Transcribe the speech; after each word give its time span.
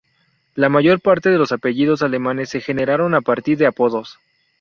La 0.55 0.67
mayor 0.67 0.99
parte 0.99 1.29
de 1.29 1.37
los 1.37 1.51
apellidos 1.51 2.01
alemanes 2.01 2.49
se 2.49 2.59
generaron 2.59 3.13
a 3.13 3.21
partir 3.21 3.59
de 3.59 3.67
apodos. 3.67 4.17